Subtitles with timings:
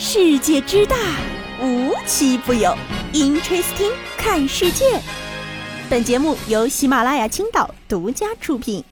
[0.00, 0.96] 世界之大，
[1.60, 2.72] 无奇不有。
[3.12, 4.84] Interesting，看世界。
[5.90, 8.84] 本节目由喜马拉雅青岛独家出品。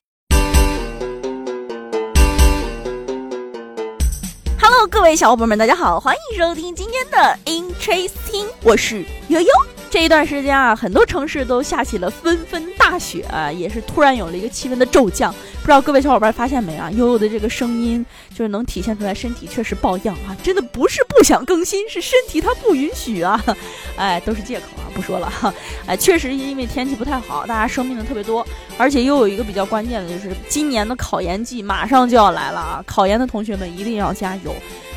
[4.60, 9.48] Hello，各位小伙伴们，大家好，欢迎收听今天的 Interesting，我是悠悠。
[9.88, 15.32] 这一段时间啊，很多城市都下起了纷纷大雪啊，也是突然有了一个气温的骤降。
[15.32, 16.90] 不知道各位小伙伴发现没啊？
[16.90, 23.42] 悠悠的这个声音就是能体现出来身体确实抱恙啊，真的不是不想更新，是身体它不允许啊。
[23.96, 25.52] 哎，都是借口啊，不说了哈。
[25.86, 28.46] 哎，确实因为天气不太好，大家生病的特别多，
[28.76, 34.54] 而且又有一个比较关键的就是今年的考研季马上就要来了啊，考研的同学们一定要加油。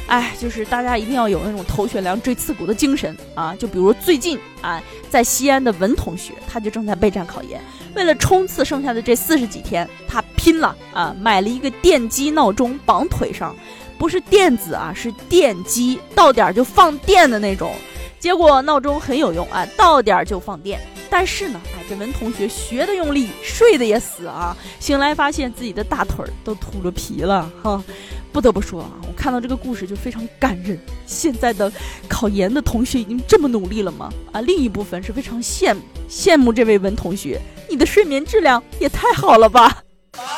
[0.10, 3.56] 哎，就是大家一定要有那种头悬梁锥刺股的精神啊！
[3.60, 7.62] 就比如最近啊，在西安的文同学，他就正在备战考研，
[7.96, 11.16] 为了冲刺剩下的这四十几天，他拼了啊！
[11.22, 13.56] 买了一个电击闹钟绑腿上，
[14.00, 17.72] 不是电子啊，是电击，到点就放电的那种。
[18.20, 20.82] 结果闹钟很有用啊，到点就放电。
[21.12, 24.56] 但是呢，哎，这文同学学的用力，睡的也死啊！
[24.80, 27.84] 醒来发现自己的大腿都秃了皮了哈。
[28.32, 30.80] 不得不说啊，我看到这个故事就非常感人。
[31.06, 31.72] 现在的
[32.08, 34.10] 考研的同学已经这么努力了吗？
[34.32, 39.84] 啊，另一部分是非常羡慕羡慕这位文同学，你的睡眠质量也太好了吧！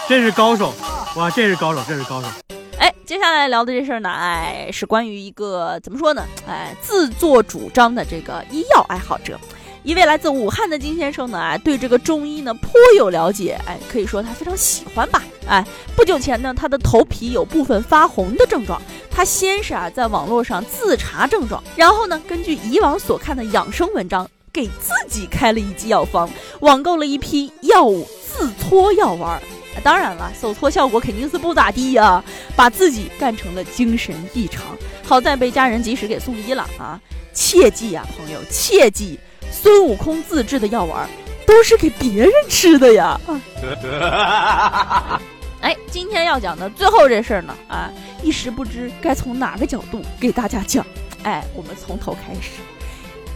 [0.08, 0.74] 真是高手，
[1.16, 2.28] 哇，这是高手，这是高手。
[2.78, 6.26] 哎，接下来聊的这事儿呢，哎，是关于一个怎么说呢？
[6.48, 9.40] 哎，自作主张的这个医药爱好者。
[9.84, 26.30] 一位来自武汉的金先生呢，哎，对这个中医呢颇有了解，哎，可以说他非常喜欢吧，哎，不久前呢，他的头皮有部分发红的症状，他先是啊在网络上自查症状，然后呢，根据以往所看的养生文章，给自己开了一剂药方，
[26.62, 29.42] 网购了一批药物自搓药丸，
[29.84, 32.24] 当然了，手搓效果肯定是不咋地呀，
[32.56, 37.00] 把自己干成了精神异常，好在被家人及时给送医了啊，
[37.34, 39.20] 切记呀，朋友，切记。
[39.54, 41.10] 孙悟空自制的药丸，
[41.46, 43.20] 都是给别人吃的呀！
[45.62, 47.92] 哎，今天要讲的最后这事儿呢，啊，
[48.24, 50.86] 一时不知该从哪个角度给大家讲。
[51.24, 52.62] 哎，我们从头开始。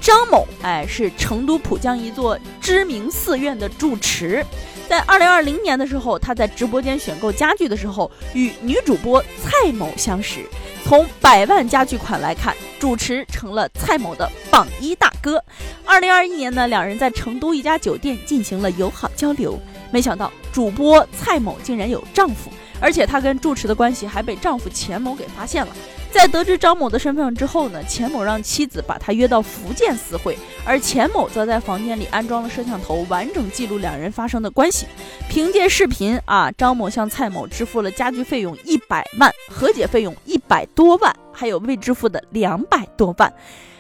[0.01, 4.43] 张某，哎，是成都浦江一座知名寺院的住持。
[4.87, 10.45] 在二零二零年的时候，他在直播间选购家具的时候，与女主播蔡某相识。
[10.83, 15.43] 从百万家具款来看，主持成了蔡某的榜一大哥。
[15.83, 19.59] 二零二一年呢，两人在成都一家酒店进行了友好交流。
[19.95, 22.51] 没想到，主播蔡某竟然有丈夫，
[22.81, 25.73] 而且她跟住持的关系还被丈夫钱某给发现了。
[26.11, 34.85] 在得知张某的身份之后呢，钱某让妻子把他约到福建私会，而钱某则在房间里安装了摄像头，完整记录两人发生的关系。
[35.29, 43.33] 凭借视频啊，张某向蔡某支付了家具费用一百万，和解费用一百多万，还有未支付的两百多万。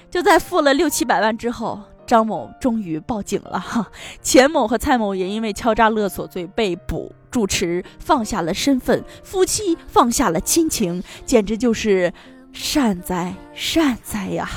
[0.09, 3.87] 就在付了六七百万之后，张某终于报警了哈。
[4.21, 7.13] 钱某和蔡某也因为敲诈勒索罪被捕。
[7.31, 12.13] 主持放下了身份，夫妻放下了亲情，简直就是
[12.53, 14.49] 善哉善哉呀！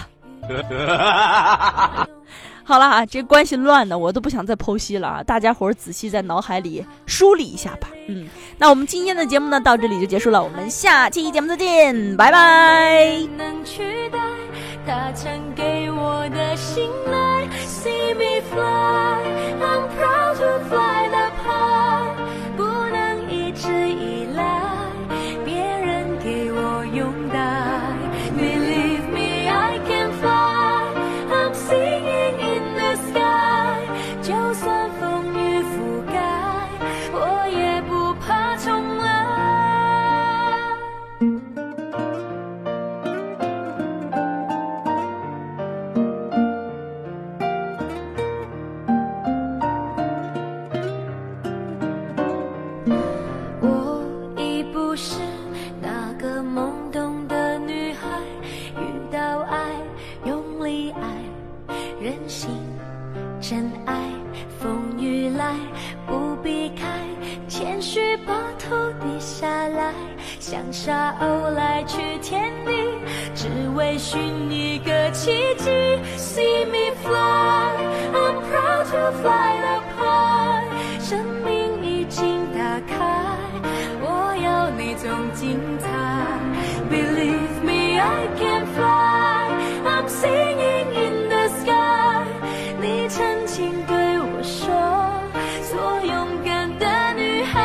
[2.62, 5.22] 好了啊，这关系乱的我都不想再剖析了啊！
[5.24, 7.88] 大家伙儿仔细在脑海里梳理一下吧。
[8.06, 8.28] 嗯，
[8.58, 13.26] 那我们今天的节目呢，到这里就结束了，我们下期节目再见，拜拜。
[13.36, 14.18] 能取代
[15.56, 17.37] 给我的信赖
[18.14, 19.22] me fly.
[19.60, 20.17] I'm proud.
[55.00, 55.20] 是
[55.80, 58.08] 那个懵懂的女孩，
[58.80, 59.70] 遇到爱，
[60.24, 62.50] 用力爱，任性
[63.40, 63.94] 真爱，
[64.58, 65.54] 风雨来
[66.04, 66.84] 不避开，
[67.46, 69.94] 谦虚把头低下来，
[70.40, 72.72] 像沙鸥来去天地，
[73.36, 73.46] 只
[73.76, 75.70] 为寻一个奇迹。
[76.16, 77.70] See me fly,
[78.12, 81.37] I'm proud to fly the pie。
[85.40, 85.86] 精彩
[86.90, 89.46] ，believe me，i can fly
[89.84, 92.26] i'm singing in the sky。
[92.80, 94.66] 你曾经对我说，
[95.70, 97.56] 做勇敢的女孩，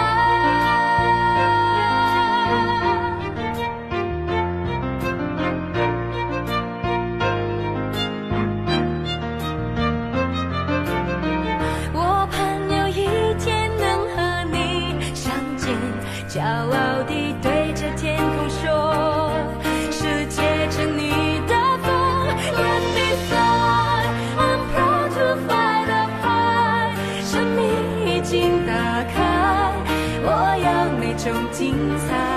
[11.91, 13.83] 我盼有一天能
[14.15, 14.17] 和
[14.51, 15.75] 你相见，
[16.29, 16.82] 骄傲。
[31.33, 32.32] 更精彩。